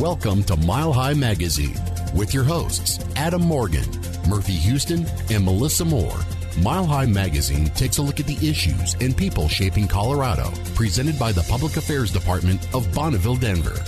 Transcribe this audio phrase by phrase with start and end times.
[0.00, 1.76] Welcome to Mile High Magazine
[2.14, 3.84] with your hosts, Adam Morgan,
[4.26, 6.18] Murphy Houston, and Melissa Moore.
[6.62, 11.32] Mile High Magazine takes a look at the issues and people shaping Colorado, presented by
[11.32, 13.78] the Public Affairs Department of Bonneville, Denver.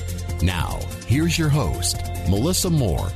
[0.43, 3.11] Now, here's your host, Melissa Moore.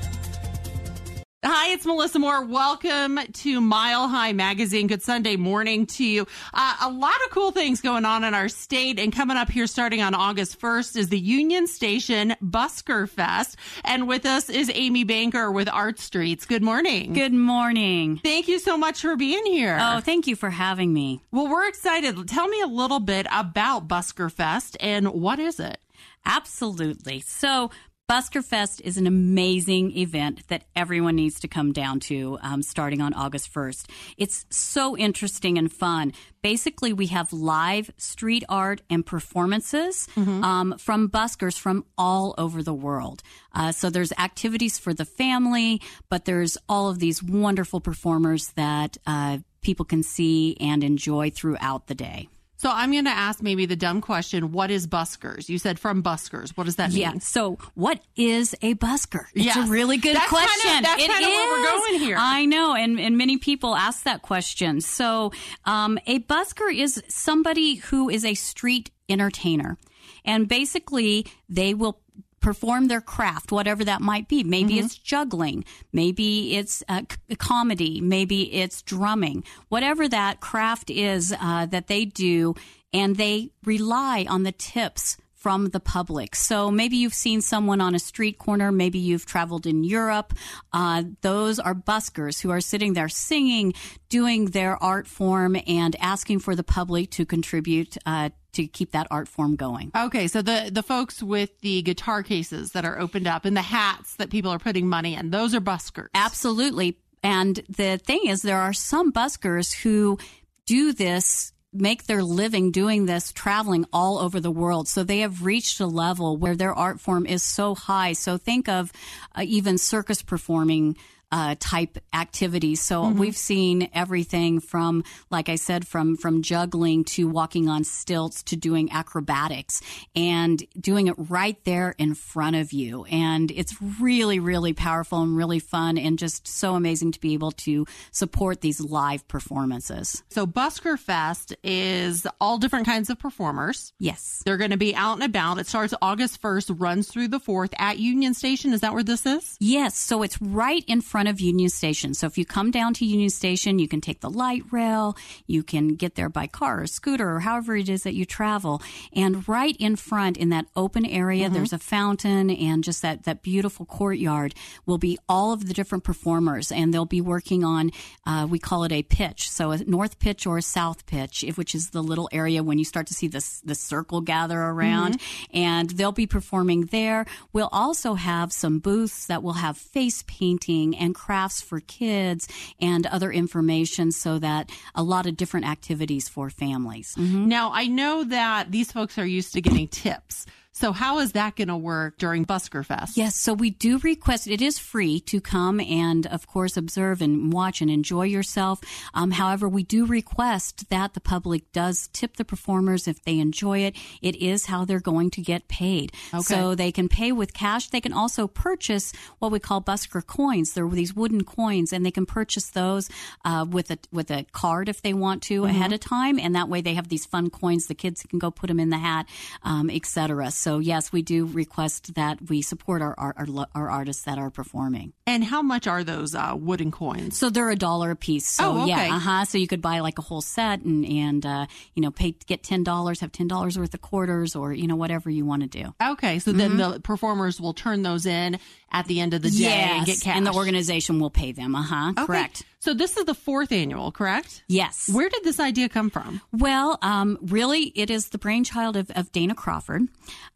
[1.67, 2.45] Hi, it's Melissa Moore.
[2.45, 4.87] Welcome to Mile High Magazine.
[4.87, 6.25] Good Sunday morning to you.
[6.55, 9.66] Uh, a lot of cool things going on in our state, and coming up here
[9.66, 13.56] starting on August 1st is the Union Station Busker Fest.
[13.83, 16.47] And with us is Amy Banker with Art Streets.
[16.47, 17.15] Good morning.
[17.15, 18.20] Good morning.
[18.23, 19.77] Thank you so much for being here.
[19.80, 21.20] Oh, thank you for having me.
[21.33, 22.28] Well, we're excited.
[22.28, 25.78] Tell me a little bit about Busker Fest and what is it?
[26.25, 27.20] Absolutely.
[27.20, 27.70] So,
[28.09, 33.01] Busker Fest is an amazing event that everyone needs to come down to um, starting
[33.01, 33.91] on August 1st.
[34.16, 36.12] It's so interesting and fun.
[36.41, 40.45] Basically, we have live street art and performances mm-hmm.
[40.45, 43.24] um, from buskers from all over the world.
[43.52, 48.98] Uh, so there's activities for the family, but there's all of these wonderful performers that
[49.05, 52.28] uh, people can see and enjoy throughout the day.
[52.57, 55.49] So I'm going to ask maybe the dumb question: What is buskers?
[55.49, 56.57] You said from buskers.
[56.57, 57.01] What does that mean?
[57.01, 57.19] Yeah.
[57.19, 59.27] So what is a busker?
[59.35, 59.57] It's yes.
[59.57, 60.71] a really good that's question.
[60.71, 62.17] Kind of, that's it kind of where we're going here.
[62.19, 64.81] I know, and and many people ask that question.
[64.81, 65.33] So
[65.65, 69.77] um, a busker is somebody who is a street entertainer,
[70.25, 72.01] and basically they will
[72.47, 74.44] perform their craft, whatever that might be.
[74.44, 74.84] Maybe mm-hmm.
[74.84, 81.66] it's juggling, maybe it's uh, c- comedy, maybe it's drumming, whatever that craft is uh,
[81.66, 82.55] that they do,
[82.92, 86.36] and they rely on the tips from the public.
[86.36, 90.33] So maybe you've seen someone on a street corner, maybe you've traveled in Europe.
[90.72, 93.75] Uh, those are buskers who are sitting there singing,
[94.08, 99.07] doing their art form, and asking for the public to contribute uh, to keep that
[99.11, 99.91] art form going.
[99.97, 103.62] Okay, so the the folks with the guitar cases that are opened up and the
[103.62, 106.09] hats that people are putting money in, those are buskers.
[106.15, 106.99] Absolutely.
[107.23, 110.19] And the thing is there are some buskers who
[110.66, 114.89] do this make their living doing this traveling all over the world.
[114.89, 118.15] So they have reached a level where their art form is so high.
[118.15, 118.93] So think of
[119.34, 120.97] uh, even circus performing
[121.32, 122.82] uh, type activities.
[122.82, 123.19] So mm-hmm.
[123.19, 128.56] we've seen everything from, like I said, from from juggling to walking on stilts to
[128.56, 129.82] doing acrobatics
[130.15, 133.04] and doing it right there in front of you.
[133.06, 137.53] And it's really, really powerful and really fun and just so amazing to be able
[137.53, 140.22] to support these live performances.
[140.31, 143.92] So Busker Fest is all different kinds of performers.
[143.98, 144.42] Yes.
[144.44, 145.59] They're going to be out and about.
[145.59, 148.72] It starts August 1st, runs through the 4th at Union Station.
[148.72, 149.56] Is that where this is?
[149.59, 149.97] Yes.
[149.97, 152.12] So it's right in front front of Union Station.
[152.12, 155.16] So if you come down to Union Station, you can take the light rail,
[155.47, 158.82] you can get there by car or scooter or however it is that you travel.
[159.15, 161.54] And right in front in that open area, mm-hmm.
[161.54, 164.54] there's a fountain and just that, that beautiful courtyard
[164.84, 167.93] will be all of the different performers and they'll be working on,
[168.27, 169.48] uh, we call it a pitch.
[169.48, 172.84] So a north pitch or a south pitch, which is the little area when you
[172.84, 175.56] start to see this, the circle gather around mm-hmm.
[175.56, 177.25] and they'll be performing there.
[177.54, 182.49] We'll also have some booths that will have face painting and crafts for kids
[182.81, 187.15] and other information so that a lot of different activities for families.
[187.17, 187.49] Mm-hmm.
[187.49, 190.47] Now, I know that these folks are used to getting tips.
[190.76, 193.16] So how is that going to work during Busker Fest?
[193.16, 197.50] Yes, so we do request it is free to come and of course observe and
[197.50, 198.81] watch and enjoy yourself.
[199.15, 203.78] Um, however, we do request that the public does tip the performers if they enjoy
[203.78, 203.97] it.
[204.20, 206.12] It is how they're going to get paid.
[206.34, 206.42] Okay.
[206.42, 207.88] So they can pay with cash.
[207.88, 210.75] They can also purchase what we call Busker coins.
[210.75, 213.09] They're these wooden coins, and they can purchase those
[213.47, 215.70] uh, with a with a card if they want to mm-hmm.
[215.70, 217.86] ahead of time, and that way they have these fun coins.
[217.86, 219.26] The kids can go put them in the hat,
[219.62, 220.50] um, etc.
[220.66, 223.37] So yes, we do request that we support our, our,
[223.72, 225.12] our artists that are performing.
[225.25, 227.38] And how much are those uh, wooden coins?
[227.38, 228.49] So they're a dollar a piece.
[228.49, 228.88] So oh, okay.
[228.88, 229.44] yeah, uh huh.
[229.44, 232.65] So you could buy like a whole set and and uh, you know pay get
[232.65, 235.69] ten dollars, have ten dollars worth of quarters, or you know whatever you want to
[235.69, 235.94] do.
[236.03, 236.59] Okay, so mm-hmm.
[236.59, 238.59] then the performers will turn those in
[238.91, 241.53] at the end of the day yes, and get cash, and the organization will pay
[241.53, 241.77] them.
[241.77, 242.10] Uh huh.
[242.10, 242.27] Okay.
[242.27, 242.65] Correct.
[242.86, 244.62] So this is the fourth annual, correct?
[244.68, 245.10] Yes.
[245.12, 246.41] Where did this idea come from?
[246.53, 250.03] Well, um, really, it is the brainchild of, of Dana Crawford,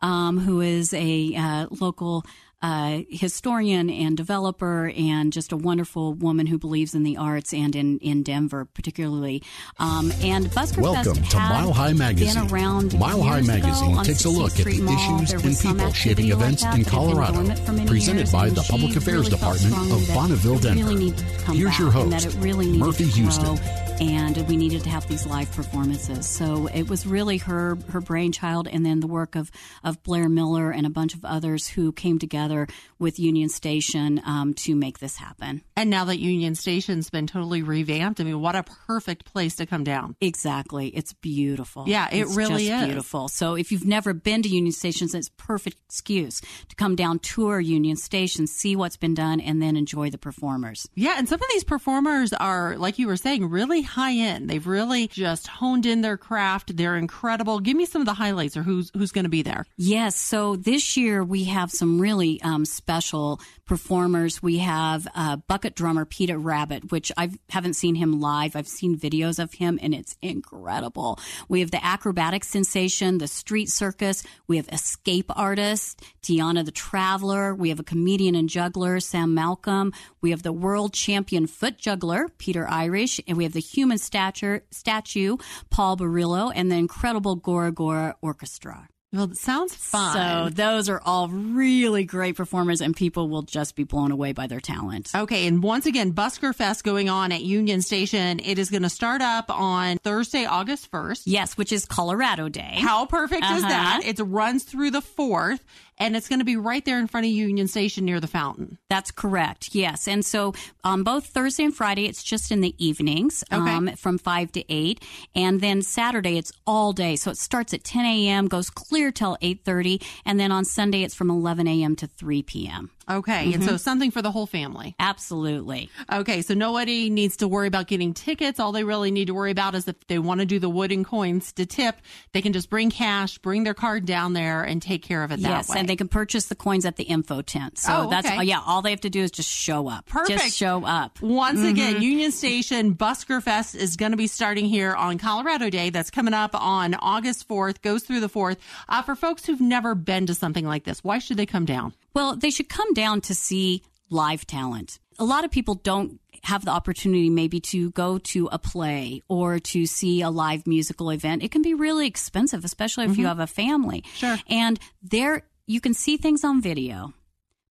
[0.01, 2.25] um, who is a uh, local
[2.63, 7.75] uh, historian and developer, and just a wonderful woman who believes in the arts and
[7.75, 9.43] in, in Denver, particularly.
[9.79, 12.51] Um, and Busker Welcome Fest to Mile High Magazine.
[12.51, 16.85] around Mile High Magazine takes a look at the issues and people shaping events in
[16.85, 17.45] Colorado.
[17.87, 20.89] Presented by the Public Affairs really Department of Bonneville, Denver.
[20.89, 21.11] Really
[21.53, 23.59] Here's your host, really Murphy Houston.
[24.01, 26.27] and we needed to have these live performances.
[26.27, 29.51] So it was really her her brainchild, and then the work of
[29.83, 32.50] of Blair Miller and a bunch of others who came together
[32.99, 35.63] with Union Station um, to make this happen.
[35.77, 39.67] And now that Union Station's been totally revamped, I mean, what a perfect place to
[39.67, 40.17] come down.
[40.21, 41.85] Exactly, it's beautiful.
[41.87, 43.29] Yeah, it it's really is beautiful.
[43.29, 47.61] So if you've never been to Union Station, it's perfect excuse to come down, tour
[47.61, 50.89] Union Station, see what's been done, and then enjoy the performers.
[50.95, 54.49] Yeah, and some of these performers are, like you were saying, really high end.
[54.49, 56.77] They've really just honed in their craft.
[56.77, 57.61] They're incredible.
[57.61, 59.65] Give me some of the highlights or who's who's going to be there.
[59.77, 60.17] Yes.
[60.17, 64.43] So this year we have some really um, special performers.
[64.43, 68.57] We have uh, bucket drummer Peter Rabbit, which I haven't seen him live.
[68.57, 71.19] I've seen videos of him, and it's incredible.
[71.49, 74.25] We have the acrobatic sensation, the street circus.
[74.47, 77.55] We have escape artist Tiana the Traveler.
[77.55, 79.93] We have a comedian and juggler Sam Malcolm.
[80.21, 84.65] We have the world champion foot juggler Peter Irish, and we have the human stature
[84.71, 85.37] statue
[85.71, 88.89] Paul Barillo, and the incredible Gora Gora Orchestra.
[89.13, 90.13] Well, it sounds fun.
[90.15, 94.47] So those are all really great performers, and people will just be blown away by
[94.47, 95.11] their talent.
[95.13, 98.39] Okay, and once again, Busker Fest going on at Union Station.
[98.39, 101.23] It is going to start up on Thursday, August 1st.
[101.27, 102.77] Yes, which is Colorado Day.
[102.79, 103.69] How perfect is Uh-huh.
[103.69, 104.03] that?
[104.05, 105.59] It runs through the 4th,
[106.01, 108.79] and it's going to be right there in front of Union Station near the fountain.
[108.89, 109.75] That's correct.
[109.75, 110.09] Yes.
[110.09, 113.71] And so on both Thursday and Friday, it's just in the evenings Okay.
[113.71, 115.05] um, from 5 to 8.
[115.35, 117.15] And then Saturday, it's all day.
[117.17, 120.03] So it starts at 10 a.m., goes clear till 8.30.
[120.25, 121.95] And then on Sunday, it's from 11 a.m.
[121.97, 122.91] to 3 p.m.
[123.09, 124.95] Okay, and so something for the whole family.
[125.01, 125.91] Absolutely.
[126.13, 128.61] Okay, so nobody needs to worry about getting tickets.
[128.61, 131.05] All they really need to worry about is if they want to do the wooden
[131.05, 131.97] coins to tip,
[132.33, 135.41] they can just bring cash, bring their card down there, and take care of it
[135.43, 135.79] that yes, way.
[135.79, 137.79] and they can purchase the coins at the info tent.
[137.79, 138.61] So Oh, that's yeah.
[138.65, 140.07] All they have to do is just show up.
[140.07, 140.39] Perfect.
[140.41, 141.21] Just show up.
[141.21, 141.69] Once Mm-hmm.
[141.69, 145.91] again, Union Station Busker Fest is going to be starting here on Colorado Day.
[145.91, 148.57] That's coming up on August 4th, goes through the 4th.
[148.89, 151.93] Uh, for folks who've never been to something like this, why should they come down?
[152.15, 154.99] Well, they should come down to see live talent.
[155.19, 159.59] A lot of people don't have the opportunity maybe to go to a play or
[159.59, 161.43] to see a live musical event.
[161.43, 164.05] It can be really expensive, especially if you have a family.
[164.15, 164.39] Sure.
[164.49, 167.13] And there you can see things on video,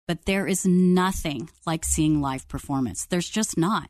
[0.07, 3.05] but there is nothing like seeing live performance.
[3.05, 3.89] There's just not.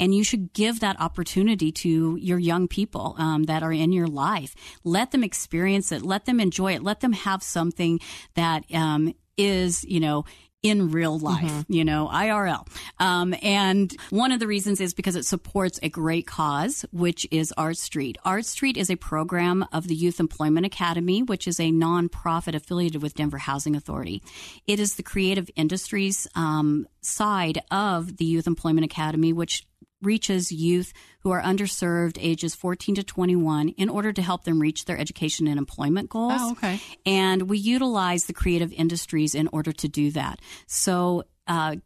[0.00, 4.08] And you should give that opportunity to your young people um, that are in your
[4.08, 4.56] life.
[4.82, 6.02] Let them experience it.
[6.02, 6.82] Let them enjoy it.
[6.82, 8.00] Let them have something
[8.34, 10.24] that um, is, you know,
[10.64, 12.66] in real life, you know, IRL.
[12.98, 17.52] Um, and one of the reasons is because it supports a great cause, which is
[17.58, 18.16] Art Street.
[18.24, 23.02] Art Street is a program of the Youth Employment Academy, which is a nonprofit affiliated
[23.02, 24.22] with Denver Housing Authority.
[24.66, 29.66] It is the creative industries um, side of the Youth Employment Academy, which
[30.04, 34.84] reaches youth who are underserved ages 14 to 21 in order to help them reach
[34.84, 36.32] their education and employment goals.
[36.36, 36.80] Oh, okay.
[37.06, 40.40] And we utilize the creative industries in order to do that.
[40.66, 41.76] So, uh,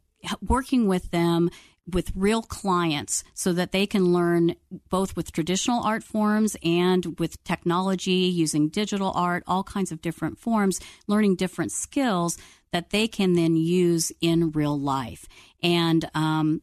[0.41, 1.51] working with them
[1.91, 4.55] with real clients so that they can learn
[4.91, 10.39] both with traditional art forms and with technology using digital art, all kinds of different
[10.39, 12.37] forms, learning different skills
[12.73, 15.27] that they can then use in real life.
[15.63, 16.61] And um,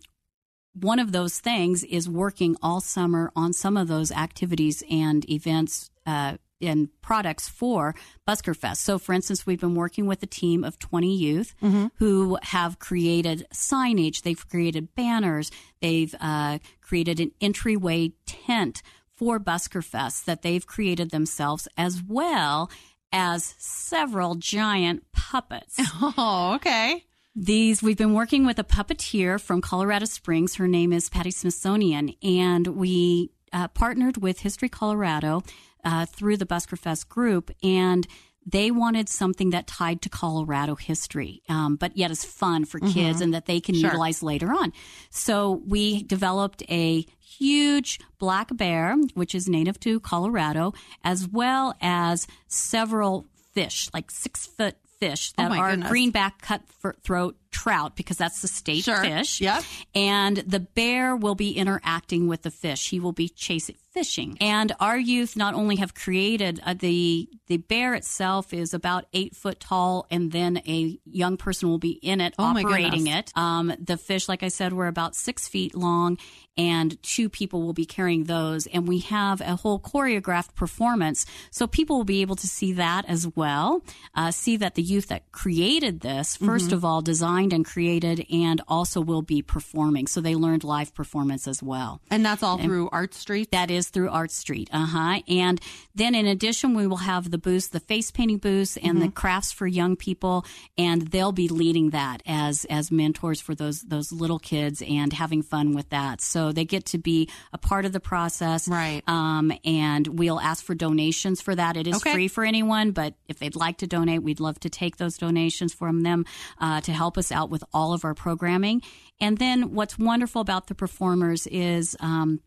[0.80, 5.89] one of those things is working all summer on some of those activities and events
[6.06, 7.95] uh, and products for
[8.27, 8.83] Busker Fest.
[8.83, 11.54] So, for instance, we've been working with a team of 20 youth
[11.97, 18.81] who have created signage, they've created banners, they've uh, created an entryway tent
[19.16, 22.69] for Busker Fest that they've created themselves, as well
[23.11, 25.80] as several giant puppets.
[26.18, 27.04] Oh, okay.
[27.37, 30.56] These we've been working with a puppeteer from Colorado Springs.
[30.56, 35.44] Her name is Patty Smithsonian, and we uh, partnered with History Colorado
[35.83, 38.07] uh, through the Busker Fest group, and
[38.45, 43.19] they wanted something that tied to Colorado history, um, but yet is fun for kids
[43.19, 43.89] and that they can Sure.
[43.89, 44.71] utilize later on.
[45.09, 50.73] So we developed a huge black bear, which is native to Colorado,
[51.04, 55.90] as well as several fish, like six foot fish oh that my are goodness.
[55.90, 59.02] greenback cutthroat trout because that's the state Sure.
[59.02, 59.40] fish.
[59.42, 59.64] Yep.
[59.94, 62.90] And the bear will be interacting with the fish.
[62.90, 64.38] He will be chasing fishing.
[64.42, 69.35] And our youth not only have created uh, the the bear itself is about eight
[69.35, 73.31] foot tall, and then a young person will be in it Oh, operating it.
[73.38, 76.18] Um, the fish, like I said, were about six feet long,
[76.57, 78.68] and two people will be carrying those.
[78.68, 83.06] And we have a whole choreographed performance, so people will be able to see that
[83.07, 83.81] as well.
[84.14, 88.61] Uh, see that the youth that created this, 1st of all, designed and created, and
[88.68, 90.07] also will be performing.
[90.07, 92.02] So they learned live performance as well.
[92.09, 93.52] And that's all through Art Street.
[93.52, 94.69] That is through Art Street.
[94.71, 95.21] Uh huh.
[95.28, 95.59] And
[95.94, 99.52] then in addition, we will have the booth, the face painting booth and the crafts
[99.52, 100.45] for young people.
[100.78, 105.42] And they'll be leading that as, as mentors for those, those little kids and having
[105.42, 106.21] fun with that.
[106.21, 108.68] So they get to be a part of the process.
[108.68, 109.02] Right.
[109.07, 111.78] Um, and we'll ask for donations for that.
[111.78, 112.14] It is Okay.
[112.14, 115.73] free for anyone, but if they'd like to donate, we'd love to take those donations
[115.73, 116.25] from them
[116.59, 118.81] uh, to help us out with all of our programming.
[119.19, 122.39] And then what's wonderful about the performers is um,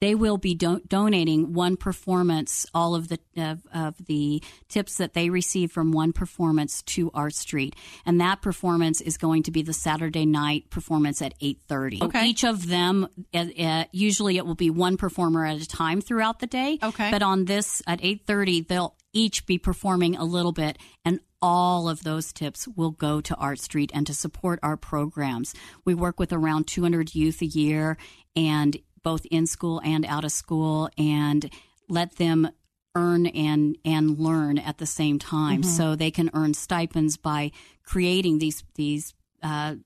[0.00, 5.12] they will be do- donating one performance, all of the of, of the tips that
[5.12, 9.62] they receive from one performance to Art Street, and that performance is going to be
[9.62, 12.02] the Saturday night performance at eight thirty.
[12.02, 12.28] Okay.
[12.28, 16.38] Each of them, uh, uh, usually it will be one performer at a time throughout
[16.38, 16.78] the day.
[16.82, 17.10] Okay.
[17.10, 21.88] but on this at eight thirty, they'll each be performing a little bit, and all
[21.88, 25.54] of those tips will go to Art Street and to support our programs.
[25.84, 27.96] We work with around 200 youth a year,
[28.36, 31.50] and both in school and out of school, and
[31.88, 32.50] let them
[32.94, 37.52] earn and and learn at the same time, so they can earn stipends by
[37.84, 39.14] creating these these.
[39.42, 39.76] Uh,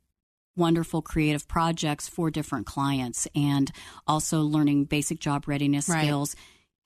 [0.57, 3.73] wonderful creative projects for different clients and
[4.07, 6.05] also learning basic job readiness Right.
[6.05, 6.37] skills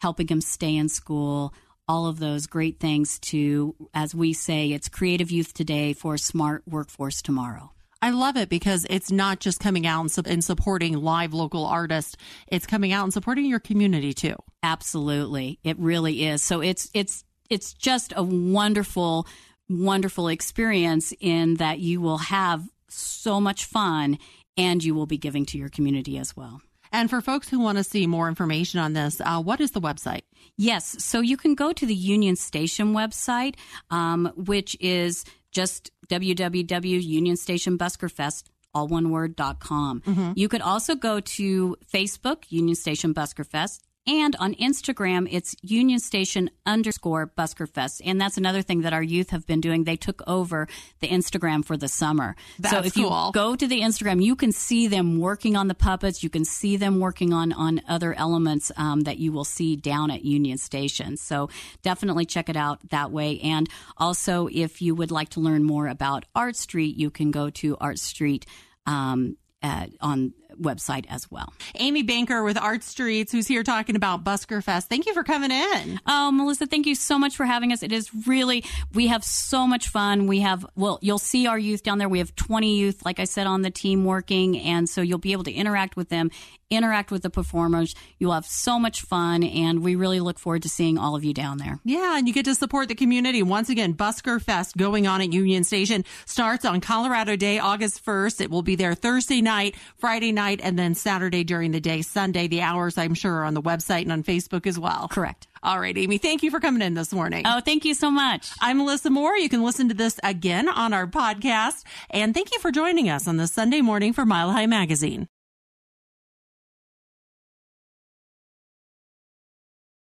[0.01, 1.53] helping them stay in school
[1.89, 6.63] all of those great things to as we say it's creative youth today for smart
[6.69, 11.35] workforce tomorrow I love it because it's not just coming out and, and supporting live
[11.35, 12.17] local artists.
[12.47, 14.37] It's coming out and supporting your community too.
[14.63, 19.27] absolutely it really is so it's it's it's just a wonderful
[19.69, 24.19] wonderful experience in that you will have so much fun
[24.57, 26.61] and you will be giving to your community as well
[26.93, 29.81] And for folks who want to see more information on this, uh, what is the
[29.81, 30.23] website?
[30.57, 31.05] Yes.
[31.05, 33.55] So you can go to the Union Station website,
[33.91, 40.03] um, which is just www.unionstationbuskerfest all one word dot com.
[40.37, 45.99] You could also go to Facebook, Union Station Busker Fest, and on Instagram, it's Union
[45.99, 48.01] Station underscore Busker Fest.
[48.03, 49.85] And that's another thing that our youth have been doing.
[49.85, 50.67] They took over
[51.01, 52.35] the Instagram for the summer.
[52.57, 53.33] so That's if you cool.
[53.33, 56.23] go to the Instagram, you can see them working on the puppets.
[56.23, 60.11] You can see them working on on other elements um, that you will see down
[60.11, 61.19] at Union Station.
[61.19, 61.51] So
[61.83, 63.41] definitely check it out that way.
[63.41, 67.51] And also, if you would like to learn more about Art Street, you can go
[67.51, 68.47] to Art Street.
[68.87, 71.53] Um, uh, on website as well.
[71.77, 74.89] Amy Banker with Art Streets, who's here talking about Busker Fest.
[74.89, 76.01] Thank you for coming in.
[76.07, 77.83] Oh, Melissa, thank you so much for having us.
[77.83, 80.27] It is really, we have so much fun.
[80.27, 82.09] We have, well, you'll see our youth down there.
[82.09, 84.59] We have 20 youth, like I said, on the team working.
[84.59, 86.31] And so you'll be able to interact with them,
[86.71, 87.95] interact with the performers.
[88.19, 89.43] You'll have so much fun.
[89.43, 91.79] And we really look forward to seeing all of you down there.
[91.85, 93.43] Yeah, and you get to support the community.
[93.43, 98.41] Once again, Busker Fest going on at Union Station starts on Colorado Day, August 1st.
[98.41, 102.03] It will be there Thursday night, Friday night, and then Saturday during the day.
[102.03, 105.09] Sunday, the hours, I'm sure, are on the website and on Facebook as well.
[105.09, 105.47] Correct.
[105.63, 107.45] All right, Amy, thank you for coming in this morning.
[107.47, 108.51] Oh, thank you so much.
[108.61, 109.37] I'm Melissa Moore.
[109.37, 111.85] You can listen to this again on our podcast.
[112.11, 115.29] And thank you for joining us on this Sunday morning for Mile High Magazine.